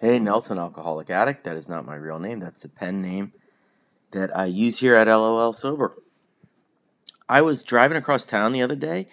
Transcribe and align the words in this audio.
Hey, 0.00 0.18
Nelson, 0.18 0.58
alcoholic 0.58 1.10
addict. 1.10 1.44
That 1.44 1.58
is 1.58 1.68
not 1.68 1.84
my 1.84 1.94
real 1.94 2.18
name. 2.18 2.40
That's 2.40 2.62
the 2.62 2.70
pen 2.70 3.02
name 3.02 3.34
that 4.12 4.34
I 4.34 4.46
use 4.46 4.78
here 4.78 4.94
at 4.94 5.08
LOL 5.08 5.52
Sober. 5.52 6.02
I 7.28 7.42
was 7.42 7.62
driving 7.62 7.98
across 7.98 8.24
town 8.24 8.52
the 8.52 8.62
other 8.62 8.76
day 8.76 9.08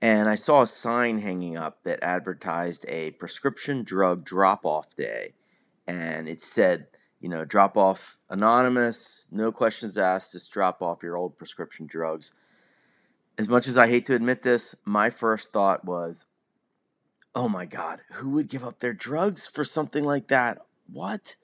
and 0.00 0.28
I 0.28 0.36
saw 0.36 0.62
a 0.62 0.66
sign 0.68 1.18
hanging 1.18 1.56
up 1.56 1.82
that 1.82 2.04
advertised 2.04 2.86
a 2.88 3.10
prescription 3.10 3.82
drug 3.82 4.24
drop 4.24 4.64
off 4.64 4.94
day. 4.94 5.32
And 5.88 6.28
it 6.28 6.40
said, 6.40 6.86
you 7.18 7.28
know, 7.28 7.44
drop 7.44 7.76
off 7.76 8.18
anonymous, 8.30 9.26
no 9.32 9.50
questions 9.50 9.98
asked, 9.98 10.34
just 10.34 10.52
drop 10.52 10.80
off 10.80 11.02
your 11.02 11.16
old 11.16 11.36
prescription 11.36 11.88
drugs. 11.88 12.32
As 13.36 13.48
much 13.48 13.66
as 13.66 13.76
I 13.76 13.88
hate 13.88 14.06
to 14.06 14.14
admit 14.14 14.42
this, 14.42 14.76
my 14.84 15.10
first 15.10 15.52
thought 15.52 15.84
was, 15.84 16.26
oh 17.34 17.48
my 17.48 17.66
God, 17.66 18.02
who 18.14 18.30
would 18.30 18.48
give 18.48 18.64
up 18.64 18.80
their 18.80 18.92
drugs 18.92 19.46
for 19.46 19.64
something 19.64 20.04
like 20.04 20.28
that? 20.28 20.58
What? 20.90 21.36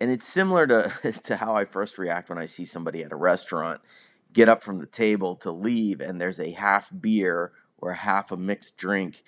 And 0.00 0.10
it's 0.10 0.26
similar 0.26 0.66
to, 0.66 1.12
to 1.24 1.36
how 1.36 1.54
I 1.56 1.64
first 1.64 1.98
react 1.98 2.28
when 2.28 2.38
I 2.38 2.46
see 2.46 2.64
somebody 2.64 3.02
at 3.02 3.12
a 3.12 3.16
restaurant 3.16 3.80
get 4.32 4.48
up 4.48 4.62
from 4.62 4.78
the 4.80 4.86
table 4.86 5.34
to 5.36 5.50
leave 5.50 6.00
and 6.00 6.20
there's 6.20 6.40
a 6.40 6.50
half 6.50 6.90
beer 7.00 7.52
or 7.78 7.94
half 7.94 8.30
a 8.30 8.36
mixed 8.36 8.76
drink 8.76 9.22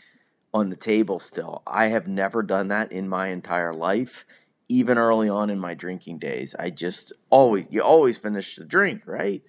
on 0.52 0.70
the 0.70 0.76
table 0.76 1.18
still. 1.18 1.62
I 1.66 1.86
have 1.86 2.06
never 2.06 2.42
done 2.42 2.68
that 2.68 2.90
in 2.92 3.08
my 3.08 3.28
entire 3.28 3.72
life, 3.72 4.24
even 4.68 4.98
early 4.98 5.28
on 5.28 5.50
in 5.50 5.58
my 5.58 5.74
drinking 5.74 6.18
days. 6.18 6.54
I 6.58 6.70
just 6.70 7.12
always, 7.30 7.68
you 7.70 7.82
always 7.82 8.18
finish 8.18 8.56
the 8.56 8.64
drink, 8.64 9.02
right? 9.06 9.42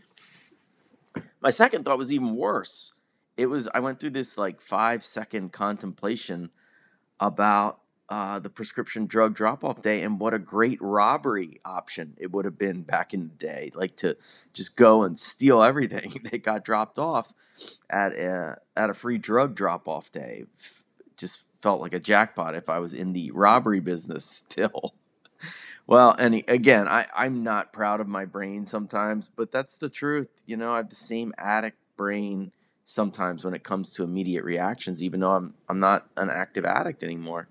My 1.42 1.50
second 1.50 1.84
thought 1.84 1.98
was 1.98 2.14
even 2.14 2.36
worse 2.36 2.94
it 3.40 3.50
was 3.50 3.70
I 3.74 3.80
went 3.80 4.02
through 4.02 4.10
this 4.10 4.38
like 4.38 4.62
five 4.62 5.06
second 5.06 5.54
contemplation 5.54 6.50
about 7.22 7.80
uh, 8.10 8.38
the 8.38 8.50
prescription 8.50 9.06
drug 9.06 9.34
drop 9.34 9.64
off 9.64 9.82
day 9.82 10.02
and 10.02 10.20
what 10.20 10.34
a 10.34 10.40
great 10.40 10.78
robbery 10.82 11.58
option 11.64 12.16
it 12.18 12.32
would 12.32 12.44
have 12.44 12.58
been 12.58 12.82
back 12.82 13.14
in 13.14 13.22
the 13.30 13.36
day. 13.36 13.72
Like 13.74 13.96
to 13.98 14.18
just 14.52 14.76
go 14.76 15.04
and 15.04 15.18
steal 15.18 15.64
everything 15.64 16.16
that 16.32 16.44
got 16.44 16.66
dropped 16.66 17.00
off 17.00 17.34
at 17.90 18.12
a, 18.12 18.58
at 18.76 18.90
a 18.90 18.94
free 18.94 19.18
drug 19.18 19.56
drop 19.56 19.88
off 19.88 20.12
day. 20.12 20.44
Just 21.16 21.44
felt 21.62 21.80
like 21.80 21.94
a 21.94 22.00
jackpot 22.00 22.56
if 22.56 22.68
I 22.68 22.80
was 22.80 22.94
in 22.94 23.14
the 23.14 23.32
robbery 23.32 23.80
business 23.80 24.26
still. 24.30 24.96
well, 25.88 26.14
and 26.20 26.44
again, 26.50 26.90
I, 26.90 27.06
I'm 27.16 27.42
not 27.44 27.72
proud 27.72 28.02
of 28.02 28.08
my 28.08 28.26
brain 28.26 28.66
sometimes, 28.66 29.30
but 29.30 29.50
that's 29.50 29.78
the 29.78 29.90
truth. 29.90 30.30
You 30.46 30.58
know, 30.58 30.74
I 30.74 30.78
have 30.78 30.90
the 30.90 30.96
same 30.96 31.32
addict 31.38 31.78
brain 31.96 32.52
sometimes 32.90 33.46
when 33.46 33.54
it 33.54 33.64
comes 33.64 33.92
to 33.92 34.04
immediate 34.04 34.44
reactions, 34.44 35.04
even 35.04 35.20
though 35.20 35.34
I'm 35.34 35.54
I'm 35.70 35.78
not 35.78 36.08
an 36.18 36.30
active 36.32 36.66
addict 36.66 37.04
anymore. 37.04 37.48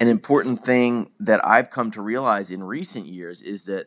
An 0.00 0.08
important 0.08 0.64
thing 0.64 1.10
that 1.20 1.44
I've 1.46 1.70
come 1.70 1.90
to 1.92 2.02
realize 2.02 2.50
in 2.50 2.62
recent 2.62 3.06
years 3.06 3.40
is 3.40 3.64
that 3.64 3.86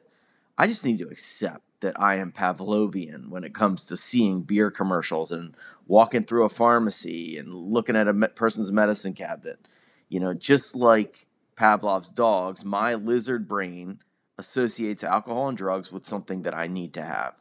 I 0.58 0.68
just 0.68 0.86
need 0.86 1.00
to 1.00 1.08
accept 1.08 1.64
that 1.82 2.00
I 2.00 2.16
am 2.16 2.32
Pavlovian 2.32 3.30
when 3.30 3.44
it 3.44 3.54
comes 3.54 3.84
to 3.86 3.98
seeing 3.98 4.44
beer 4.44 4.72
commercials 4.72 5.32
and 5.32 5.56
walking 5.88 6.24
through 6.24 6.46
a 6.46 6.50
pharmacy 6.50 7.38
and 7.38 7.54
looking 7.54 7.96
at 7.96 8.08
a 8.08 8.14
person's 8.14 8.72
medicine 8.72 9.14
cabinet. 9.14 9.68
You 10.08 10.20
know, 10.20 10.34
just 10.34 10.76
like 10.76 11.28
Pavlov's 11.56 12.12
dogs, 12.12 12.64
my 12.64 12.96
lizard 12.96 13.48
brain 13.48 14.00
associates 14.38 15.04
alcohol 15.04 15.50
and 15.50 15.58
drugs 15.58 15.92
with 15.92 16.06
something 16.06 16.44
that 16.44 16.54
I 16.54 16.68
need 16.68 16.94
to 16.94 17.04
have. 17.04 17.34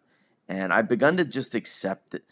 And 0.48 0.72
I've 0.72 0.88
begun 0.88 1.16
to 1.18 1.24
just 1.24 1.54
accept 1.54 2.10
that 2.10 2.24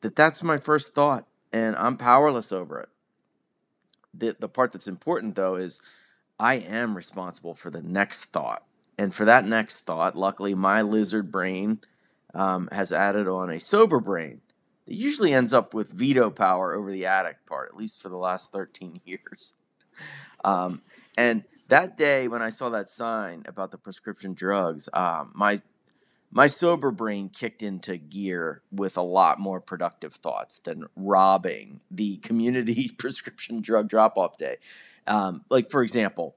that 0.00 0.16
that's 0.16 0.42
my 0.42 0.58
first 0.58 0.94
thought 0.94 1.26
and 1.52 1.76
I'm 1.76 1.96
powerless 1.96 2.52
over 2.52 2.80
it. 2.80 2.88
The, 4.14 4.36
the 4.38 4.48
part 4.48 4.72
that's 4.72 4.88
important 4.88 5.34
though 5.34 5.56
is 5.56 5.80
I 6.38 6.54
am 6.54 6.96
responsible 6.96 7.54
for 7.54 7.70
the 7.70 7.82
next 7.82 8.26
thought. 8.26 8.64
And 8.98 9.14
for 9.14 9.24
that 9.24 9.44
next 9.44 9.80
thought, 9.80 10.16
luckily, 10.16 10.54
my 10.54 10.82
lizard 10.82 11.30
brain 11.30 11.80
um, 12.34 12.68
has 12.72 12.92
added 12.92 13.28
on 13.28 13.50
a 13.50 13.60
sober 13.60 14.00
brain 14.00 14.40
that 14.86 14.94
usually 14.94 15.32
ends 15.32 15.52
up 15.52 15.72
with 15.72 15.92
veto 15.92 16.30
power 16.30 16.74
over 16.74 16.90
the 16.90 17.06
addict 17.06 17.46
part, 17.46 17.68
at 17.68 17.76
least 17.76 18.02
for 18.02 18.08
the 18.08 18.16
last 18.16 18.52
13 18.52 19.00
years. 19.04 19.54
Um, 20.44 20.80
and 21.16 21.44
that 21.68 21.96
day 21.96 22.28
when 22.28 22.42
I 22.42 22.50
saw 22.50 22.70
that 22.70 22.88
sign 22.88 23.44
about 23.46 23.70
the 23.70 23.78
prescription 23.78 24.34
drugs, 24.34 24.88
um, 24.92 25.32
my 25.34 25.60
my 26.30 26.46
sober 26.46 26.90
brain 26.90 27.30
kicked 27.30 27.62
into 27.62 27.96
gear 27.96 28.62
with 28.70 28.96
a 28.96 29.02
lot 29.02 29.40
more 29.40 29.60
productive 29.60 30.14
thoughts 30.14 30.58
than 30.58 30.84
robbing 30.94 31.80
the 31.90 32.16
community 32.18 32.90
prescription 32.98 33.60
drug 33.60 33.88
drop 33.88 34.16
off 34.16 34.36
day. 34.36 34.56
Um, 35.06 35.44
like 35.48 35.70
for 35.70 35.82
example, 35.82 36.36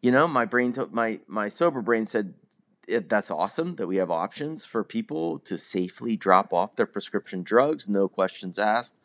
you 0.00 0.10
know, 0.10 0.26
my 0.26 0.44
brain, 0.44 0.72
t- 0.72 0.82
my 0.90 1.20
my 1.28 1.48
sober 1.48 1.82
brain 1.82 2.06
said 2.06 2.34
that's 2.88 3.30
awesome 3.30 3.76
that 3.76 3.86
we 3.86 3.96
have 3.96 4.10
options 4.10 4.64
for 4.64 4.82
people 4.82 5.38
to 5.40 5.56
safely 5.56 6.16
drop 6.16 6.52
off 6.52 6.76
their 6.76 6.86
prescription 6.86 7.42
drugs, 7.42 7.88
no 7.88 8.08
questions 8.08 8.58
asked. 8.58 8.96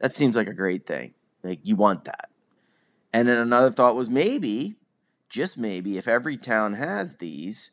That 0.00 0.14
seems 0.14 0.36
like 0.36 0.48
a 0.48 0.54
great 0.54 0.86
thing. 0.86 1.14
Like 1.42 1.60
you 1.62 1.76
want 1.76 2.04
that. 2.04 2.28
And 3.12 3.28
then 3.28 3.38
another 3.38 3.70
thought 3.70 3.94
was 3.94 4.10
maybe, 4.10 4.76
just 5.28 5.56
maybe, 5.56 5.96
if 5.96 6.08
every 6.08 6.36
town 6.36 6.74
has 6.74 7.16
these 7.16 7.70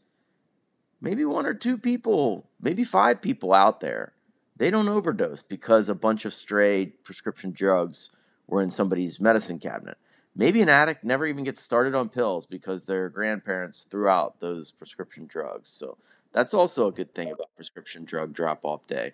maybe 1.01 1.25
one 1.25 1.45
or 1.45 1.53
two 1.53 1.77
people, 1.77 2.47
maybe 2.61 2.83
five 2.83 3.21
people 3.21 3.53
out 3.53 3.79
there, 3.79 4.13
they 4.55 4.69
don't 4.69 4.89
overdose 4.89 5.41
because 5.41 5.87
a 5.87 5.95
bunch 5.95 6.25
of 6.25 6.33
stray 6.33 6.87
prescription 7.03 7.51
drugs 7.51 8.09
were 8.47 8.61
in 8.61 8.69
somebody's 8.69 9.19
medicine 9.19 9.59
cabinet. 9.59 9.97
Maybe 10.35 10.61
an 10.61 10.69
addict 10.69 11.03
never 11.03 11.25
even 11.25 11.43
gets 11.43 11.61
started 11.61 11.95
on 11.95 12.09
pills 12.09 12.45
because 12.45 12.85
their 12.85 13.09
grandparents 13.09 13.87
threw 13.89 14.07
out 14.07 14.39
those 14.39 14.71
prescription 14.71 15.25
drugs. 15.27 15.69
So 15.69 15.97
that's 16.31 16.53
also 16.53 16.87
a 16.87 16.91
good 16.91 17.13
thing 17.13 17.31
about 17.31 17.55
prescription 17.55 18.05
drug 18.05 18.33
drop 18.33 18.63
off 18.63 18.87
day. 18.87 19.13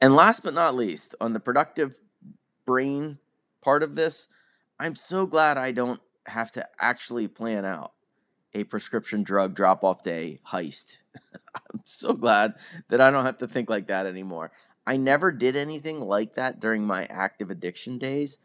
And 0.00 0.14
last 0.14 0.42
but 0.42 0.54
not 0.54 0.74
least, 0.74 1.14
on 1.20 1.32
the 1.32 1.40
productive 1.40 2.00
brain 2.66 3.18
part 3.62 3.82
of 3.82 3.96
this, 3.96 4.28
I'm 4.78 4.94
so 4.94 5.26
glad 5.26 5.56
I 5.56 5.72
don't 5.72 6.00
have 6.26 6.52
to 6.52 6.68
actually 6.78 7.28
plan 7.28 7.64
out 7.64 7.92
a 8.56 8.64
prescription 8.64 9.22
drug 9.22 9.54
drop 9.54 9.84
off 9.84 10.02
day 10.02 10.38
heist. 10.48 10.96
I'm 11.54 11.82
so 11.84 12.14
glad 12.14 12.54
that 12.88 13.00
I 13.00 13.10
don't 13.10 13.26
have 13.26 13.38
to 13.38 13.46
think 13.46 13.68
like 13.68 13.86
that 13.88 14.06
anymore. 14.06 14.50
I 14.86 14.96
never 14.96 15.30
did 15.30 15.56
anything 15.56 16.00
like 16.00 16.34
that 16.34 16.58
during 16.58 16.86
my 16.86 17.04
active 17.06 17.50
addiction 17.50 17.98
days, 17.98 18.38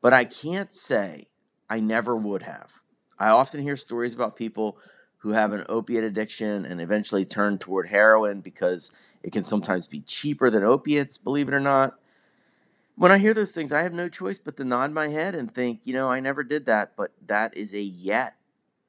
but 0.00 0.12
I 0.12 0.24
can't 0.24 0.74
say 0.74 1.28
I 1.68 1.80
never 1.80 2.16
would 2.16 2.42
have. 2.42 2.72
I 3.18 3.28
often 3.28 3.62
hear 3.62 3.76
stories 3.76 4.14
about 4.14 4.34
people 4.34 4.78
who 5.18 5.32
have 5.32 5.52
an 5.52 5.66
opiate 5.68 6.04
addiction 6.04 6.64
and 6.64 6.80
eventually 6.80 7.26
turn 7.26 7.58
toward 7.58 7.88
heroin 7.88 8.40
because 8.40 8.90
it 9.22 9.32
can 9.32 9.44
sometimes 9.44 9.86
be 9.86 10.00
cheaper 10.00 10.48
than 10.48 10.64
opiates, 10.64 11.18
believe 11.18 11.48
it 11.48 11.54
or 11.54 11.60
not. 11.60 11.98
When 12.96 13.12
I 13.12 13.18
hear 13.18 13.34
those 13.34 13.52
things, 13.52 13.72
I 13.72 13.82
have 13.82 13.92
no 13.92 14.08
choice 14.08 14.38
but 14.38 14.56
to 14.56 14.64
nod 14.64 14.92
my 14.92 15.08
head 15.08 15.34
and 15.34 15.52
think, 15.52 15.80
you 15.84 15.92
know, 15.92 16.08
I 16.08 16.20
never 16.20 16.42
did 16.42 16.64
that, 16.66 16.92
but 16.96 17.12
that 17.26 17.54
is 17.54 17.74
a 17.74 17.82
yet 17.82 18.36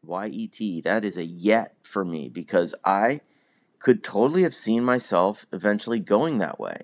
Y 0.04 0.28
E 0.28 0.48
T. 0.48 0.82
That 0.82 1.04
is 1.04 1.18
a 1.18 1.26
yet 1.26 1.76
for 1.84 2.04
me 2.04 2.30
because 2.30 2.74
I 2.84 3.22
could 3.80 4.04
totally 4.04 4.44
have 4.44 4.54
seen 4.54 4.84
myself 4.84 5.46
eventually 5.52 6.00
going 6.00 6.38
that 6.38 6.60
way. 6.60 6.84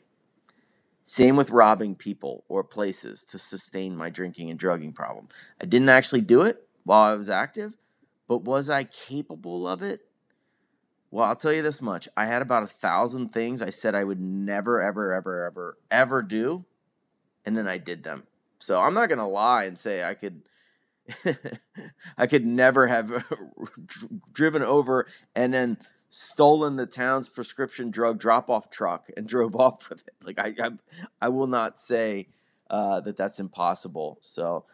Same 1.04 1.36
with 1.36 1.52
robbing 1.52 1.96
people 1.96 2.44
or 2.50 2.64
places 2.64 3.24
to 3.26 3.40
sustain 3.40 3.96
my 3.96 4.10
drinking 4.10 4.50
and 4.50 4.60
drugging 4.60 4.92
problem. 4.92 5.30
I 5.62 5.66
didn't 5.66 5.90
actually 5.90 6.22
do 6.22 6.42
it 6.42 6.68
while 6.84 7.12
I 7.12 7.16
was 7.16 7.30
active, 7.30 7.78
but 8.28 8.44
was 8.44 8.70
I 8.70 8.84
capable 8.84 9.68
of 9.68 9.82
it? 9.82 10.02
Well, 11.10 11.26
I'll 11.26 11.36
tell 11.36 11.54
you 11.54 11.62
this 11.62 11.82
much. 11.82 12.10
I 12.18 12.26
had 12.26 12.42
about 12.42 12.64
a 12.64 12.68
thousand 12.68 13.30
things 13.30 13.62
I 13.62 13.70
said 13.70 13.96
I 13.96 14.04
would 14.04 14.20
never, 14.20 14.82
ever, 14.82 15.14
ever, 15.14 15.46
ever, 15.46 15.78
ever 15.90 16.22
do, 16.22 16.66
and 17.46 17.56
then 17.56 17.68
I 17.68 17.78
did 17.78 18.04
them. 18.04 18.28
So 18.60 18.82
I'm 18.82 18.94
not 18.94 19.08
going 19.08 19.20
to 19.20 19.26
lie 19.26 19.64
and 19.64 19.80
say 19.80 20.04
I 20.04 20.14
could 20.14 20.42
I 22.18 22.28
could 22.28 22.46
never 22.46 22.88
have 22.88 23.26
driven 24.34 24.64
over 24.64 25.08
and 25.36 25.54
then 25.54 25.78
stolen 26.10 26.76
the 26.76 26.86
town's 26.86 27.30
prescription 27.30 27.92
drug 27.92 28.20
drop 28.20 28.50
off 28.50 28.70
truck 28.70 29.08
and 29.16 29.28
drove 29.28 29.56
off 29.56 29.90
with 29.90 30.08
it. 30.08 30.16
Like 30.24 30.40
I, 30.40 30.54
I, 30.64 30.70
I 31.22 31.30
will 31.30 31.48
not 31.48 31.80
say 31.80 32.28
uh, 32.70 33.02
that 33.02 33.18
that's 33.18 33.40
impossible. 33.40 34.20
So, 34.22 34.66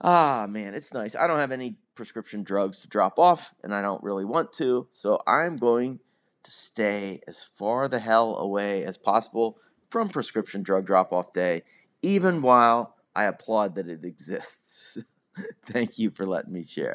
ah, 0.00 0.46
man, 0.48 0.74
it's 0.74 0.92
nice. 0.92 1.14
I 1.14 1.26
don't 1.26 1.38
have 1.38 1.52
any 1.52 1.76
prescription 1.94 2.42
drugs 2.42 2.80
to 2.80 2.88
drop 2.88 3.18
off, 3.18 3.54
and 3.62 3.74
I 3.74 3.82
don't 3.82 4.02
really 4.02 4.24
want 4.24 4.52
to. 4.54 4.88
So 4.90 5.20
I'm 5.26 5.56
going 5.56 6.00
to 6.42 6.50
stay 6.50 7.20
as 7.28 7.44
far 7.44 7.86
the 7.86 8.00
hell 8.00 8.36
away 8.36 8.84
as 8.84 8.98
possible 8.98 9.58
from 9.90 10.08
prescription 10.08 10.62
drug 10.62 10.86
drop 10.86 11.12
off 11.12 11.32
day, 11.32 11.62
even 12.00 12.40
while 12.40 12.96
I 13.14 13.24
applaud 13.24 13.74
that 13.76 13.88
it 13.88 14.04
exists. 14.04 15.04
Thank 15.64 15.98
you 15.98 16.10
for 16.10 16.26
letting 16.26 16.52
me 16.52 16.64
share. 16.64 16.90